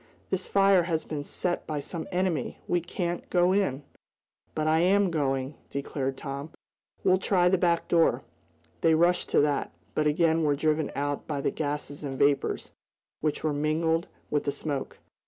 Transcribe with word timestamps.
This 0.31 0.47
fire 0.47 0.81
has 0.81 1.03
been 1.03 1.23
set 1.23 1.67
by 1.67 1.79
some 1.79 2.07
enemy! 2.11 2.57
We 2.67 2.81
can't 2.81 3.29
go 3.29 3.53
in!" 3.53 3.83
"But 4.55 4.65
I 4.65 4.79
am 4.79 5.11
going!" 5.11 5.53
declared 5.69 6.17
Tom. 6.17 6.49
"We'll 7.03 7.19
try 7.19 7.49
the 7.49 7.59
back 7.59 7.87
door." 7.87 8.23
They 8.81 8.95
rushed 8.95 9.29
to 9.29 9.41
that, 9.41 9.71
but 9.93 10.07
again 10.07 10.41
were 10.43 10.55
driven 10.55 10.91
out 10.95 11.27
by 11.27 11.39
the 11.39 11.51
gases 11.51 12.03
and 12.03 12.17
vapors, 12.17 12.71
which 13.19 13.43
were 13.43 13.53
mingled 13.53 14.07
with 14.31 14.45
the 14.45 14.51
smoke. 14.51 14.97